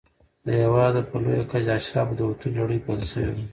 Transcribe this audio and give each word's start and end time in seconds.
له 0.45 0.51
هېواده 0.61 1.01
په 1.09 1.15
لویه 1.23 1.45
کچه 1.51 1.65
د 1.67 1.69
اشرافو 1.79 2.25
وتلو 2.27 2.55
لړۍ 2.59 2.79
پیل 2.85 3.01
شوې 3.11 3.29
وه. 3.35 3.43